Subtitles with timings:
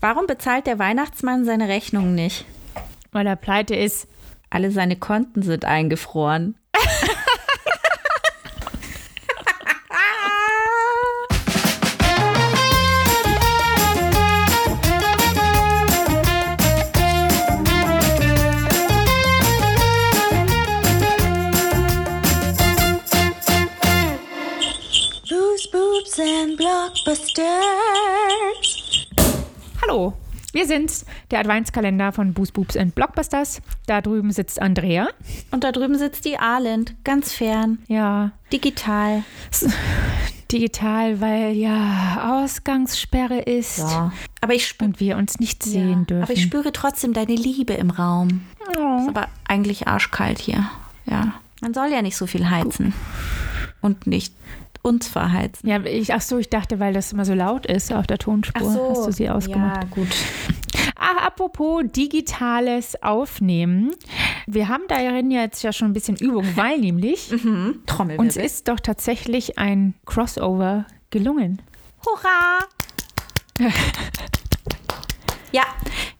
[0.00, 2.44] Warum bezahlt der Weihnachtsmann seine Rechnungen nicht?
[3.12, 4.06] Weil er pleite ist.
[4.50, 6.56] Alle seine Konten sind eingefroren.
[25.72, 28.03] Boobs and blockbusters.
[30.54, 33.60] Wir sind's, der Adventskalender von Boost Boobs and Blockbusters.
[33.86, 35.08] Da drüben sitzt Andrea.
[35.50, 39.24] Und da drüben sitzt die Arlind, ganz fern, Ja, digital.
[40.52, 44.12] digital, weil ja Ausgangssperre ist Ja.
[44.40, 46.22] Aber ich spüre und wir uns nicht sehen dürfen.
[46.22, 48.42] Aber ich spüre trotzdem deine Liebe im Raum.
[48.78, 48.98] Oh.
[49.00, 50.70] Ist aber eigentlich arschkalt hier.
[51.06, 51.34] Ja.
[51.62, 52.94] Man soll ja nicht so viel heizen.
[53.80, 54.32] Und nicht
[54.84, 55.68] uns verheizen.
[55.68, 58.90] Ja, ich, ach so, ich dachte, weil das immer so laut ist auf der Tonspur,
[58.90, 59.82] hast du sie ausgemacht.
[59.82, 60.08] Ja, gut.
[60.94, 63.92] Ah, apropos digitales Aufnehmen.
[64.46, 67.28] Wir haben darin jetzt ja schon ein bisschen Übung, weil nämlich
[67.86, 68.18] Trommelwirbel.
[68.18, 71.62] uns ist doch tatsächlich ein Crossover gelungen.
[72.04, 73.70] Hurra!
[75.54, 75.62] ja,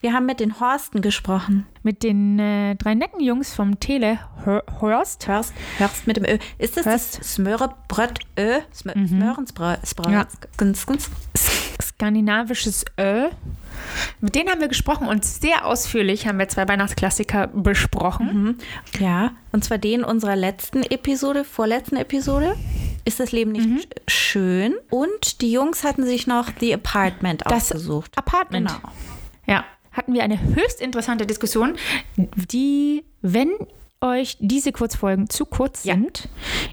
[0.01, 1.67] wir haben mit den Horsten gesprochen.
[1.83, 5.27] Mit den äh, drei netten Jungs vom Tele Hör- Horst.
[5.27, 6.39] Hörst, hörst mit dem Ö.
[6.59, 7.19] Ist das Hörst.
[7.19, 8.61] das Smörebröt Ö?
[8.73, 8.93] Smö.
[10.13, 10.27] Ja.
[10.57, 10.87] Ganz.
[11.83, 13.29] skandinavisches Ö.
[14.21, 18.59] Mit denen haben wir gesprochen und sehr ausführlich haben wir zwei Weihnachtsklassiker besprochen.
[18.99, 22.55] Ja, und zwar den unserer letzten Episode, vorletzten Episode.
[23.05, 24.75] Ist das Leben nicht sch- schön?
[24.91, 28.13] Und die Jungs hatten sich noch The Apartment Das ausgesucht.
[28.17, 28.69] Apartment.
[28.69, 28.93] Genau.
[29.47, 31.77] Ja, hatten wir eine höchst interessante Diskussion,
[32.17, 33.51] die, wenn
[34.01, 35.95] euch diese Kurzfolgen zu kurz Ja.
[35.95, 36.29] sind,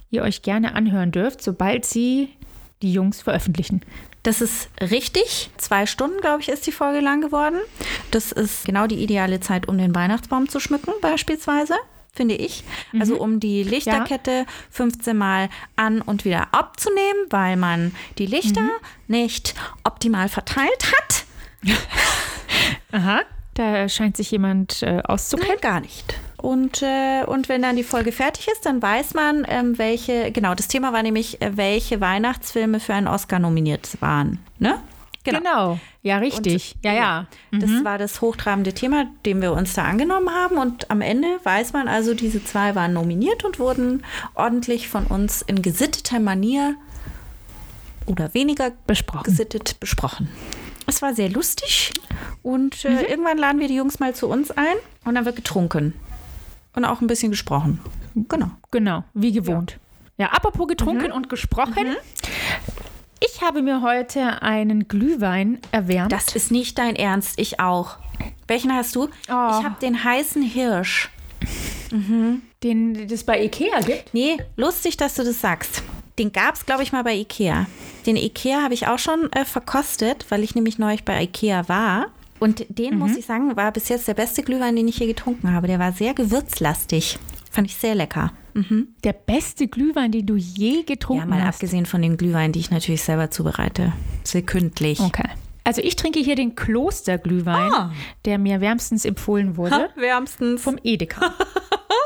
[0.10, 2.30] ihr euch gerne anhören dürft, sobald sie
[2.82, 3.82] die Jungs veröffentlichen.
[4.24, 5.50] Das ist richtig.
[5.58, 7.58] Zwei Stunden, glaube ich, ist die Folge lang geworden.
[8.12, 11.76] Das ist genau die ideale Zeit, um den Weihnachtsbaum zu schmücken, beispielsweise.
[12.14, 12.64] Finde ich.
[13.00, 18.68] Also um die Lichterkette 15 Mal an und wieder abzunehmen, weil man die Lichter
[19.08, 19.56] nicht
[19.86, 21.24] optimal verteilt hat.
[22.92, 23.22] Aha.
[23.54, 25.52] Da scheint sich jemand äh, auszukennen.
[25.54, 26.14] Nein, gar nicht.
[26.38, 30.56] Und, äh, und wenn dann die Folge fertig ist, dann weiß man, ähm, welche, genau,
[30.56, 34.40] das Thema war nämlich, äh, welche Weihnachtsfilme für einen Oscar nominiert waren.
[34.58, 34.80] Ne?
[35.24, 35.80] Genau.
[36.02, 36.76] Ja, richtig.
[36.78, 37.26] Und- ja, ja.
[37.52, 40.58] Das war das hochtrabende Thema, dem wir uns da angenommen haben.
[40.58, 44.04] Und am Ende weiß man also, diese zwei waren nominiert und wurden
[44.34, 46.76] ordentlich von uns in gesitteter Manier
[48.08, 49.24] oder weniger Besprochen.
[49.26, 50.30] gesittet besprochen.
[50.88, 51.92] Es war sehr lustig
[52.44, 52.98] und äh, Mhm.
[53.10, 54.76] irgendwann laden wir die Jungs mal zu uns ein
[55.06, 55.94] und dann wird getrunken
[56.76, 57.80] und auch ein bisschen gesprochen.
[58.16, 58.52] Genau.
[58.72, 59.78] Genau, wie gewohnt.
[60.18, 61.96] Ja, apropos getrunken und gesprochen.
[63.20, 66.12] Ich habe mir heute einen Glühwein erwärmt.
[66.12, 67.98] Das ist nicht dein Ernst, ich auch.
[68.48, 69.08] Welchen hast du?
[69.26, 71.10] Ich habe den heißen Hirsch.
[72.64, 74.14] den das bei Ikea gibt.
[74.14, 75.84] Nee, lustig, dass du das sagst.
[76.22, 77.66] Den gab es, glaube ich, mal bei Ikea.
[78.06, 82.10] Den Ikea habe ich auch schon äh, verkostet, weil ich nämlich neulich bei Ikea war.
[82.40, 85.52] Und den, muss ich sagen, war bis jetzt der beste Glühwein, den ich je getrunken
[85.52, 85.66] habe.
[85.66, 87.18] Der war sehr gewürzlastig.
[87.50, 88.34] Fand ich sehr lecker.
[89.04, 91.56] Der beste Glühwein, den du je Ja, getrunken mal hast.
[91.56, 93.94] abgesehen von den Glühweinen, die ich natürlich selber zubereite.
[94.24, 95.00] Sekündlich.
[95.00, 95.28] Okay.
[95.64, 97.92] Also ich trinke hier den Klosterglühwein, Ah.
[98.26, 100.62] der mir wärmstens empfohlen wurde Wärmstens.
[100.62, 101.34] vom Edeka.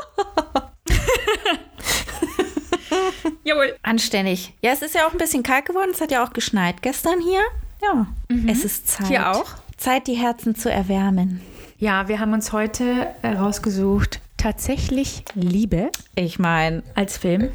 [3.46, 3.76] Jawohl.
[3.84, 4.54] Anständig.
[4.62, 5.92] Ja, es ist ja auch ein bisschen kalt geworden.
[5.94, 7.42] Es hat ja auch geschneit gestern hier.
[7.82, 8.08] Ja.
[8.48, 9.08] Es ist Zeit.
[9.08, 9.46] Hier auch?
[9.78, 11.42] Zeit, die Herzen zu erwärmen.
[11.78, 17.52] Ja, wir haben uns heute herausgesucht, tatsächlich Liebe Ich meine, als Film.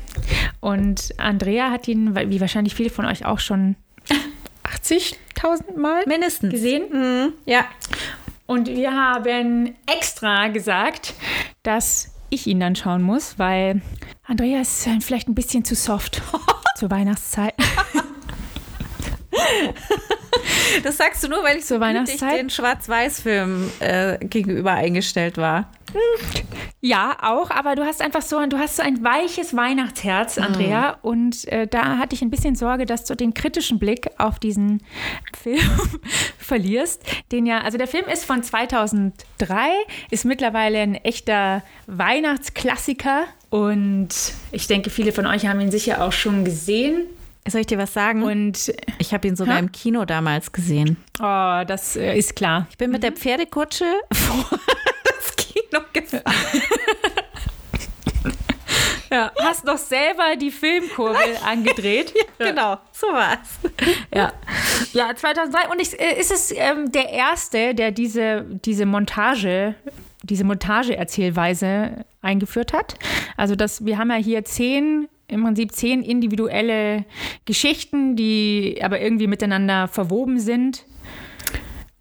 [0.61, 3.75] Und Andrea hat ihn, wie wahrscheinlich viele von euch auch schon
[4.65, 6.53] 80.000 Mal mindestens.
[6.53, 7.33] gesehen.
[7.47, 7.65] Ja.
[8.47, 11.15] Und wir haben extra gesagt,
[11.65, 13.83] dass ich ihn dann schauen muss, weil
[14.31, 16.23] Andrea ist vielleicht ein bisschen zu soft
[16.77, 17.55] zur Weihnachtszeit.
[20.85, 22.39] Das sagst du nur, weil ich Zur Weihnachtszeit?
[22.39, 25.69] den Schwarz-Weiß-Film äh, gegenüber eingestellt war.
[26.83, 30.97] Ja, auch, aber du hast einfach so, ein- du hast so ein weiches Weihnachtsherz, Andrea.
[31.03, 34.83] Und äh, da hatte ich ein bisschen Sorge, dass du den kritischen Blick auf diesen
[35.43, 35.61] Film
[36.39, 37.03] verlierst.
[37.33, 39.13] Den ja, also der Film ist von 2003,
[40.11, 43.25] ist mittlerweile ein echter Weihnachtsklassiker.
[43.51, 44.09] Und
[44.53, 47.03] ich denke, viele von euch haben ihn sicher auch schon gesehen.
[47.49, 48.23] Soll ich dir was sagen?
[48.23, 49.61] Und ich habe ihn sogar Hä?
[49.61, 50.97] im Kino damals gesehen.
[51.21, 52.67] oh, das äh, ist klar.
[52.71, 54.59] Ich bin mit der Pferdekutsche vor
[55.53, 56.25] Kino gefahren.
[59.13, 62.15] Ja, hast noch selber die Filmkurbel angedreht.
[62.39, 63.59] Genau, so war's.
[64.15, 64.33] Ja.
[64.93, 65.69] ja, 2003.
[65.69, 69.75] Und ich, äh, ist es ähm, der Erste, der diese, diese Montage,
[70.23, 72.95] diese Montage-Erzählweise eingeführt hat.
[73.37, 77.05] Also das, wir haben ja hier zehn im Prinzip zehn individuelle
[77.45, 80.85] Geschichten, die aber irgendwie miteinander verwoben sind.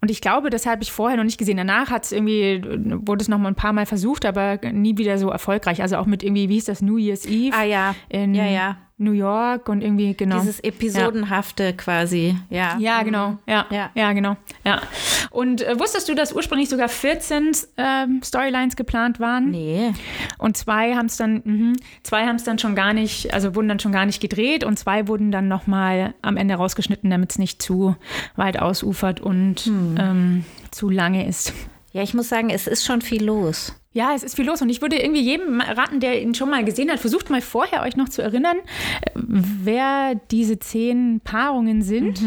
[0.00, 1.58] Und ich glaube, das habe ich vorher noch nicht gesehen.
[1.58, 2.62] Danach hat es irgendwie,
[3.06, 5.82] wurde es noch mal ein paar Mal versucht, aber nie wieder so erfolgreich.
[5.82, 7.94] Also auch mit irgendwie, wie hieß das, New Year's Eve Ah ja.
[8.08, 8.76] in Ja, ja.
[9.00, 10.40] New York und irgendwie, genau.
[10.40, 12.76] Dieses Episodenhafte quasi, ja.
[12.78, 13.38] Ja, genau.
[13.46, 13.90] Ja, ja.
[13.94, 14.12] Ja.
[14.12, 14.36] genau.
[14.64, 14.82] Ja.
[15.30, 19.50] Und äh, wusstest du, dass ursprünglich sogar 14 ähm, Storylines geplant waren?
[19.50, 19.92] Nee.
[20.38, 23.68] Und zwei haben es dann, mhm, zwei haben es dann schon gar nicht, also wurden
[23.68, 27.38] dann schon gar nicht gedreht und zwei wurden dann nochmal am Ende rausgeschnitten, damit es
[27.38, 27.96] nicht zu
[28.36, 31.54] weit ausufert und ähm, zu lange ist.
[31.92, 33.74] Ja, ich muss sagen, es ist schon viel los.
[33.92, 36.64] Ja, es ist viel los und ich würde irgendwie jedem raten, der ihn schon mal
[36.64, 38.56] gesehen hat, versucht mal vorher euch noch zu erinnern,
[39.02, 42.20] äh, wer diese zehn Paarungen sind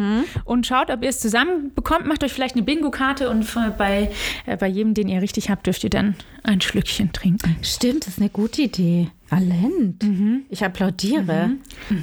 [0.44, 2.06] und schaut, ob ihr es zusammenbekommt.
[2.06, 4.12] Macht euch vielleicht eine Bingo-Karte und bei,
[4.46, 7.56] äh, bei jedem, den ihr richtig habt, dürft ihr dann ein Schlückchen trinken.
[7.62, 9.08] Stimmt, das ist eine gute Idee.
[9.30, 10.06] Talent.
[10.50, 11.52] Ich applaudiere.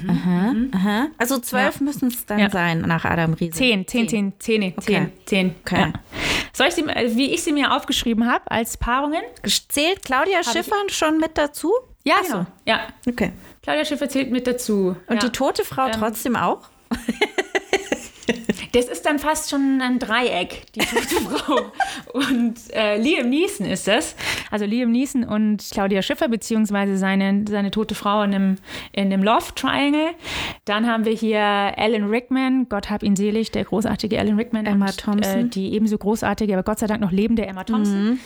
[0.07, 1.07] Aha, aha.
[1.17, 2.49] Also zwölf müssen es dann Ja.
[2.49, 3.51] sein nach Adam Riese.
[3.51, 5.55] Zehn, zehn, zehn, zehn, zehn, zehn.
[5.61, 5.79] Okay.
[5.79, 5.93] Ja.
[6.53, 9.21] Soll ich sie, wie ich sie mir aufgeschrieben habe, als Paarungen?
[9.69, 11.73] Zählt Claudia Schiffer schon mit dazu?
[12.03, 12.31] Ja, Ach so.
[12.31, 12.45] genau.
[12.65, 12.87] Ja.
[13.07, 13.31] Okay.
[13.61, 14.95] Claudia Schiffer zählt mit dazu.
[15.07, 15.29] Und ja.
[15.29, 16.69] die tote Frau trotzdem auch?
[18.73, 21.01] Das ist dann fast schon ein Dreieck, die tote
[21.37, 21.71] Frau.
[22.13, 24.15] Und äh, Liam Neeson ist das.
[24.51, 28.57] Also Liam Neeson und Claudia Schiffer, beziehungsweise seine, seine tote Frau in einem,
[28.91, 30.09] in einem Love Triangle.
[30.65, 34.65] Dann haben wir hier Alan Rickman, Gott hab ihn selig, der großartige Alan Rickman.
[34.65, 35.45] Emma und, Thompson.
[35.45, 38.19] Äh, die ebenso großartige, aber Gott sei Dank noch lebende Emma Thompson.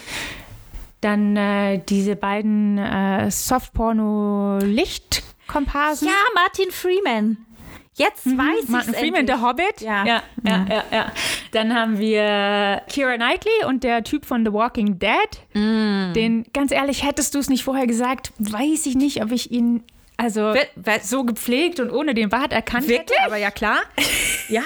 [1.01, 6.07] Dann äh, diese beiden äh, Softporno-Lichtkomparsen.
[6.07, 7.37] Ja, Martin Freeman.
[7.97, 9.79] Jetzt weiß ich Martin Freeman, der Hobbit.
[9.79, 10.05] Ja.
[10.05, 11.11] Ja, ja, ja, ja.
[11.51, 15.11] Dann haben wir Kira Knightley und der Typ von The Walking Dead.
[15.53, 16.13] Mm.
[16.13, 19.83] Den, ganz ehrlich, hättest du es nicht vorher gesagt, weiß ich nicht, ob ich ihn
[20.17, 23.17] also Wer- wer- so gepflegt und ohne den Bart erkannt Wirklich?
[23.17, 23.25] hätte.
[23.27, 23.79] Aber ja, klar.
[24.47, 24.61] Ja,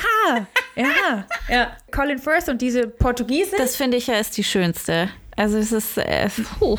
[0.75, 1.71] ja, ja.
[1.91, 3.57] Colin Firth und diese Portugiesin.
[3.57, 5.09] Das finde ich ja ist die schönste.
[5.39, 6.27] Also es ist, äh,
[6.59, 6.77] puh.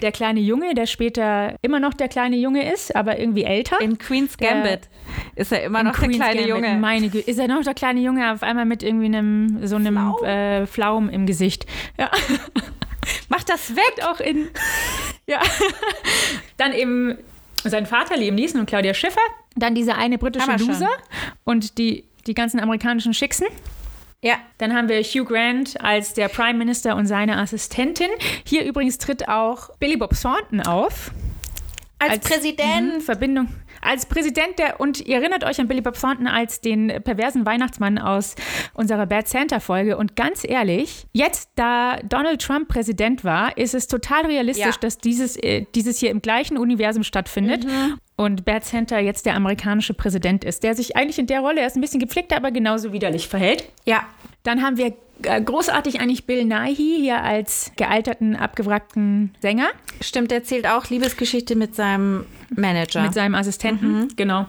[0.00, 3.78] der kleine Junge, der später immer noch der kleine Junge ist, aber irgendwie älter.
[3.78, 4.88] in Queen's Gambit
[5.34, 6.80] ist er immer noch der Queen's kleine Gambit, Junge.
[6.80, 7.30] Meine Güte.
[7.30, 10.24] Ist er noch der kleine Junge auf einmal mit irgendwie einem so einem Flaum.
[10.24, 11.66] Äh, Flaum im Gesicht?
[11.98, 12.10] Ja.
[13.28, 14.06] Mach das weg!
[14.06, 14.48] auch in.
[15.26, 15.40] Ja.
[16.56, 17.18] Dann eben
[17.64, 19.20] sein Vater, Liam Neeson und Claudia Schiffer.
[19.56, 20.52] Dann dieser eine britische.
[20.52, 20.88] Loser
[21.44, 23.46] und die, die ganzen amerikanischen Schicksen.
[24.22, 24.38] Ja.
[24.58, 28.10] Dann haben wir Hugh Grant als der Prime Minister und seine Assistentin.
[28.44, 31.10] Hier übrigens tritt auch Billy Bob Thornton auf.
[31.98, 32.94] Als, Präsident.
[32.94, 33.48] Mhm, Verbindung.
[33.86, 37.98] Als Präsident der, und ihr erinnert euch an Billy Bob Thornton als den perversen Weihnachtsmann
[37.98, 38.34] aus
[38.74, 39.96] unserer Bad Santa-Folge.
[39.96, 44.80] Und ganz ehrlich, jetzt, da Donald Trump Präsident war, ist es total realistisch, Ja.
[44.80, 47.66] dass dieses, äh, dieses hier im gleichen Universum stattfindet.
[48.16, 51.76] Und Bad Santa jetzt der amerikanische Präsident ist, der sich eigentlich in der Rolle erst
[51.76, 53.68] ein bisschen gepflegter, aber genauso widerlich verhält.
[53.84, 54.04] Ja.
[54.46, 59.68] Dann haben wir äh, großartig eigentlich Bill Nighy hier als gealterten, abgewrackten Sänger.
[60.00, 63.02] Stimmt, er erzählt auch Liebesgeschichte mit seinem Manager.
[63.02, 64.46] Mit seinem Assistenten, genau.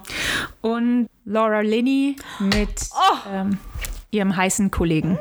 [0.61, 2.69] Und Laura Linney mit
[3.33, 3.57] ähm,
[4.11, 5.17] ihrem heißen Kollegen.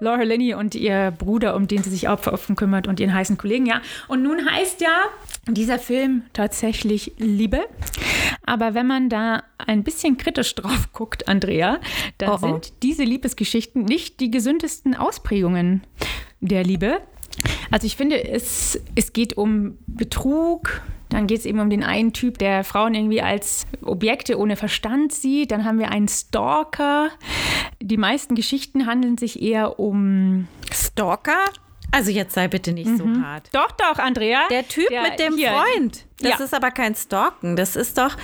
[0.00, 3.36] Laura Linney und ihr Bruder, um den sie sich auch offen kümmert und ihren heißen
[3.36, 3.82] Kollegen, ja.
[4.08, 5.04] Und nun heißt ja
[5.46, 7.66] dieser Film tatsächlich Liebe.
[8.46, 11.80] Aber wenn man da ein bisschen kritisch drauf guckt, Andrea,
[12.18, 12.38] dann Oh, oh.
[12.38, 15.82] sind diese Liebesgeschichten nicht die gesündesten Ausprägungen
[16.40, 17.00] der Liebe.
[17.70, 22.12] Also ich finde, es, es geht um Betrug, dann geht es eben um den einen
[22.12, 25.50] Typ, der Frauen irgendwie als Objekte ohne Verstand sieht.
[25.50, 27.10] Dann haben wir einen Stalker.
[27.80, 30.48] Die meisten Geschichten handeln sich eher um...
[30.72, 31.38] Stalker?
[31.96, 33.48] Also jetzt sei bitte nicht so hart.
[33.52, 34.40] Doch, doch, Andrea.
[34.50, 35.50] Der Typ mit dem hier.
[35.52, 36.04] Freund.
[36.20, 36.44] Das Ja.
[36.44, 37.56] ist aber kein Stalken.
[37.56, 38.16] Das ist doch.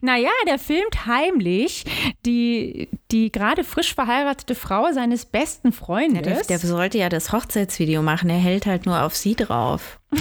[0.00, 1.84] Naja, der filmt heimlich
[2.24, 6.46] die, die gerade frisch verheiratete Frau seines besten Ja, Freundes.
[6.46, 8.30] der, der sollte ja das Hochzeitsvideo machen.
[8.30, 10.00] Er hält halt nur auf sie drauf.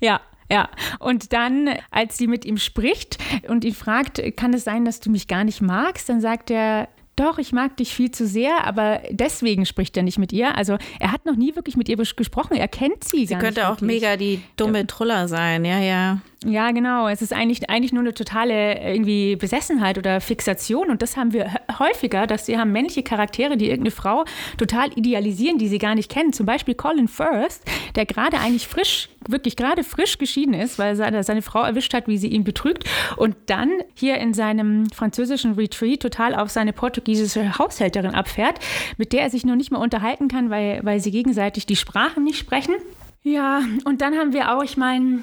[0.00, 0.68] Ja, ja.
[0.98, 5.10] Und dann, als sie mit ihm spricht und ihn fragt, kann es sein, dass du
[5.10, 9.00] mich gar nicht magst, dann sagt er, doch, ich mag dich viel zu sehr, aber
[9.10, 10.56] deswegen spricht er nicht mit ihr.
[10.56, 12.56] Also er hat noch nie wirklich mit ihr gesprochen.
[12.56, 13.26] Er kennt sie.
[13.26, 14.02] Sie könnte auch wirklich.
[14.02, 15.64] mega die dumme Truller sein.
[15.64, 16.20] Ja, ja.
[16.46, 17.08] Ja, genau.
[17.08, 20.90] Es ist eigentlich, eigentlich nur eine totale irgendwie Besessenheit oder Fixation.
[20.90, 24.24] Und das haben wir hä- häufiger, dass wir haben männliche Charaktere, die irgendeine Frau
[24.58, 26.34] total idealisieren, die sie gar nicht kennen.
[26.34, 27.60] Zum Beispiel Colin Firth,
[27.96, 32.08] der gerade eigentlich frisch, wirklich gerade frisch geschieden ist, weil seine, seine Frau erwischt hat,
[32.08, 32.84] wie sie ihn betrügt
[33.16, 38.58] und dann hier in seinem französischen Retreat total auf seine portugiesische Haushälterin abfährt,
[38.98, 42.22] mit der er sich noch nicht mehr unterhalten kann, weil, weil sie gegenseitig die Sprachen
[42.22, 42.74] nicht sprechen.
[43.22, 45.20] Ja, und dann haben wir auch, ich meine,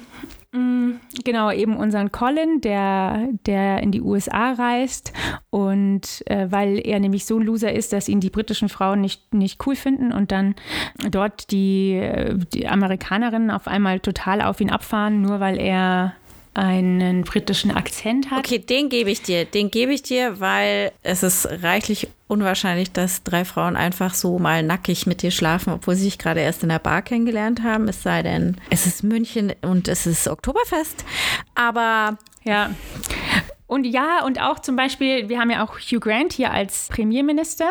[1.24, 5.12] Genau, eben unseren Colin, der, der in die USA reist.
[5.50, 9.32] Und äh, weil er nämlich so ein Loser ist, dass ihn die britischen Frauen nicht,
[9.32, 10.54] nicht cool finden und dann
[11.10, 12.02] dort die,
[12.52, 16.14] die Amerikanerinnen auf einmal total auf ihn abfahren, nur weil er
[16.54, 18.40] einen britischen Akzent hat.
[18.40, 19.44] Okay, den gebe ich dir.
[19.44, 24.62] Den gebe ich dir, weil es ist reichlich unwahrscheinlich, dass drei Frauen einfach so mal
[24.62, 27.88] nackig mit dir schlafen, obwohl sie sich gerade erst in der Bar kennengelernt haben.
[27.88, 31.04] Es sei denn, es ist München und es ist Oktoberfest.
[31.54, 32.70] Aber ja.
[33.72, 37.70] Und ja, und auch zum Beispiel, wir haben ja auch Hugh Grant hier als Premierminister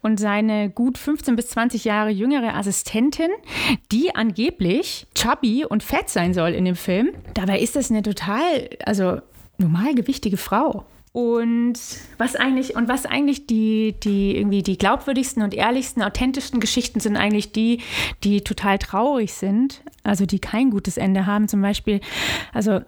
[0.00, 3.28] und seine gut 15 bis 20 Jahre jüngere Assistentin,
[3.92, 7.10] die angeblich chubby und fett sein soll in dem Film.
[7.34, 9.20] Dabei ist das eine total, also
[9.58, 10.86] normalgewichtige Frau.
[11.12, 11.74] Und
[12.16, 17.18] was eigentlich, und was eigentlich die, die irgendwie die glaubwürdigsten und ehrlichsten, authentischsten Geschichten sind
[17.18, 17.82] eigentlich die,
[18.24, 21.48] die total traurig sind, also die kein gutes Ende haben.
[21.48, 22.00] Zum Beispiel,
[22.54, 22.80] also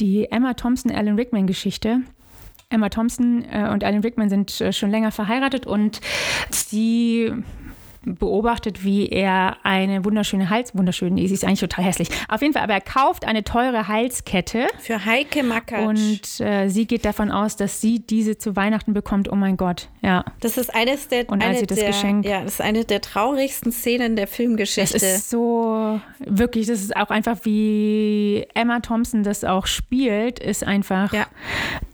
[0.00, 2.00] die Emma Thompson, Alan Rickman Geschichte.
[2.70, 6.00] Emma Thompson äh, und Alan Rickman sind äh, schon länger verheiratet und
[6.50, 7.32] sie
[8.04, 12.08] beobachtet, wie er eine wunderschöne Hals, wunderschön, sie ist eigentlich total hässlich.
[12.28, 14.68] Auf jeden Fall, aber er kauft eine teure Halskette.
[14.78, 15.86] Für Heike Mackert.
[15.86, 19.30] Und äh, sie geht davon aus, dass sie diese zu Weihnachten bekommt.
[19.30, 20.24] Oh mein Gott, ja.
[20.40, 22.84] Das ist eines der, und als eine sie das der, Geschenk, ja, das ist eine
[22.84, 24.94] der traurigsten Szenen der Filmgeschichte.
[24.94, 30.64] Das ist so, wirklich, das ist auch einfach, wie Emma Thompson das auch spielt, ist
[30.64, 31.26] einfach, ja.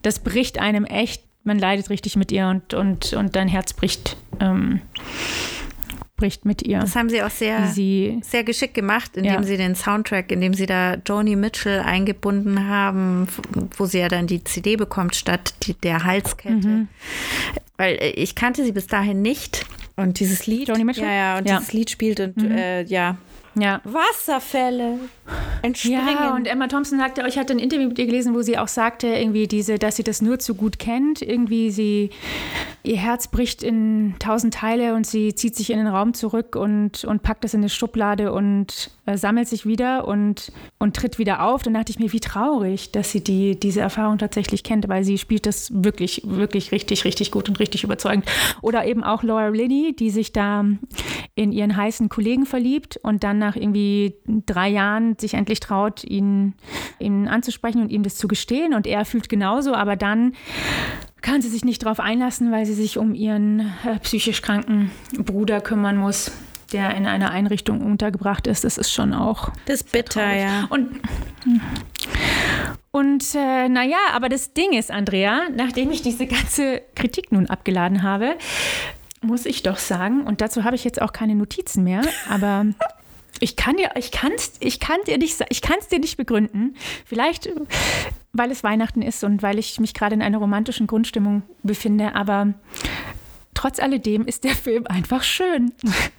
[0.02, 4.16] das bricht einem echt, man leidet richtig mit ihr und, und, und dein Herz bricht.
[4.40, 4.80] Ähm,
[6.16, 6.78] bricht mit ihr.
[6.80, 9.42] Das haben sie auch sehr, sie, sehr geschickt gemacht, indem Ja.
[9.42, 13.28] sie den Soundtrack, indem sie da Joni Mitchell eingebunden haben,
[13.76, 16.66] wo sie ja dann die CD bekommt statt die, der Halskette.
[16.66, 16.88] Mhm.
[17.76, 19.66] Weil äh, ich kannte sie bis dahin nicht.
[19.96, 20.68] Und dieses Lied.
[20.68, 21.04] Joni Mitchell?
[21.04, 21.58] Ja, ja, und Ja.
[21.58, 22.50] dieses Lied spielt und Mhm.
[22.52, 23.16] äh, ja.
[23.58, 23.80] Ja.
[23.84, 24.98] Wasserfälle.
[25.62, 26.06] Entspringen.
[26.06, 28.68] Ja, und Emma Thompson sagte, ich hatte ein Interview mit ihr gelesen, wo sie auch
[28.68, 31.22] sagte, irgendwie diese, dass sie das nur zu gut kennt.
[31.22, 32.10] Irgendwie sie,
[32.84, 37.04] ihr Herz bricht in tausend Teile und sie zieht sich in den Raum zurück und,
[37.04, 41.42] und packt das in eine Schublade und äh, sammelt sich wieder und, und tritt wieder
[41.42, 41.62] auf.
[41.62, 45.18] Dann dachte ich mir, wie traurig, dass sie die, diese Erfahrung tatsächlich kennt, weil sie
[45.18, 48.26] spielt das wirklich, wirklich richtig, richtig gut und richtig überzeugend.
[48.62, 50.64] Oder eben auch Laura Linney, die sich da
[51.34, 56.54] in ihren heißen Kollegen verliebt und dann nach irgendwie drei Jahren sich endlich traut, ihn,
[56.98, 58.74] ihn anzusprechen und ihm das zu gestehen.
[58.74, 60.32] Und er fühlt genauso, aber dann
[61.22, 65.60] kann sie sich nicht darauf einlassen, weil sie sich um ihren äh, psychisch kranken Bruder
[65.60, 66.32] kümmern muss,
[66.72, 68.64] der in einer Einrichtung untergebracht ist.
[68.64, 70.40] Das ist schon auch das ist bitter, traurig.
[70.40, 70.66] ja.
[70.68, 71.00] Und,
[72.90, 78.02] und äh, naja, aber das Ding ist, Andrea, nachdem ich diese ganze Kritik nun abgeladen
[78.02, 78.36] habe,
[79.22, 82.66] muss ich doch sagen, und dazu habe ich jetzt auch keine Notizen mehr, aber
[83.40, 86.76] ich kann dir, ich kann's, ich kann dir nicht, ich kann es dir nicht begründen.
[87.04, 87.48] Vielleicht,
[88.32, 92.54] weil es Weihnachten ist und weil ich mich gerade in einer romantischen Grundstimmung befinde, aber
[93.54, 95.72] trotz alledem ist der Film einfach schön.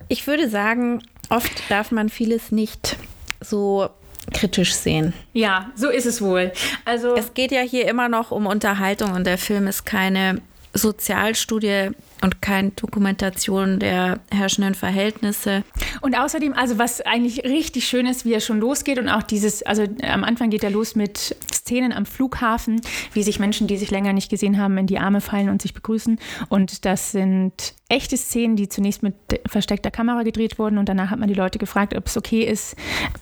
[0.08, 2.98] Ich würde sagen, oft darf man vieles nicht
[3.40, 3.90] so
[4.34, 5.14] kritisch sehen.
[5.34, 6.52] Ja, so ist es wohl.
[6.86, 10.42] Also Es geht ja hier immer noch um Unterhaltung und der Film ist keine
[10.74, 15.64] Sozialstudie und keine Dokumentation der herrschenden Verhältnisse.
[16.02, 19.64] Und außerdem, also was eigentlich richtig schön ist, wie er schon losgeht und auch dieses,
[19.64, 22.82] also am Anfang geht er los mit Szenen am Flughafen,
[23.14, 25.74] wie sich Menschen, die sich länger nicht gesehen haben, in die Arme fallen und sich
[25.74, 26.20] begrüßen.
[26.50, 29.16] Und das sind echte Szenen, die zunächst mit
[29.46, 32.76] versteckter Kamera gedreht wurden und danach hat man die Leute gefragt, ob es okay ist,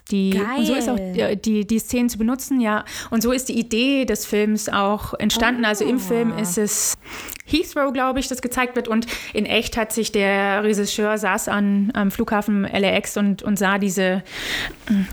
[0.10, 0.98] die so ist auch
[1.36, 2.84] die, die Szenen zu benutzen, ja.
[3.12, 5.66] Und so ist die Idee des Films auch entstanden.
[5.66, 6.98] Also im Film ist es
[7.46, 8.88] Heathrow, glaube ich, das gezeigt wird.
[8.88, 13.78] Und in echt hat sich der Regisseur saß an, am Flughafen LAX und, und sah
[13.78, 14.24] diese,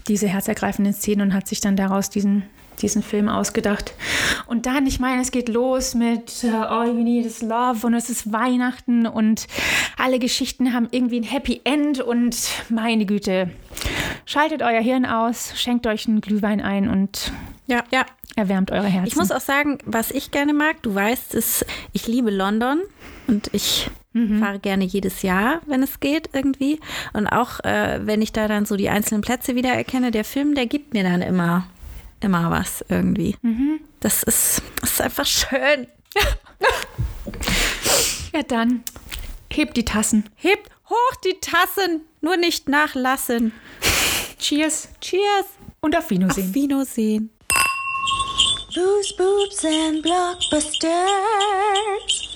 [0.09, 2.45] diese herzergreifenden Szenen und hat sich dann daraus diesen,
[2.83, 3.95] diesen Film ausgedacht.
[4.47, 7.95] Und dann, ich meine, es geht los mit äh, All You Need is Love und
[7.95, 9.47] es ist Weihnachten und
[9.97, 12.37] alle Geschichten haben irgendwie ein Happy End und
[12.69, 13.51] meine Güte,
[14.27, 17.33] schaltet euer Hirn aus, schenkt euch einen Glühwein ein und
[17.67, 18.05] Ja, ja.
[18.37, 19.07] erwärmt eure Herzen.
[19.09, 22.81] Ich muss auch sagen, was ich gerne mag, du weißt, ist, ich liebe London
[23.29, 23.91] und ich
[24.41, 26.81] fahre gerne jedes Jahr, wenn es geht, irgendwie.
[27.15, 30.55] Und auch äh, wenn ich da dann so die einzelnen Plätze wieder erkenne, der Film,
[30.55, 31.65] der gibt mir dann immer,
[32.25, 33.37] immer was irgendwie.
[34.01, 35.87] Das, ist, das ist einfach schön.
[38.33, 38.83] ja, dann
[39.53, 40.25] hebt die Tassen.
[40.37, 43.53] Hebt hoch die Tassen, nur nicht nachlassen.
[44.39, 45.47] Cheers Cheers.
[45.81, 46.49] und auf Wiedersehen.
[46.49, 47.31] Auf Wiedersehen.
[48.75, 52.32] Loose boobs and blockbusters.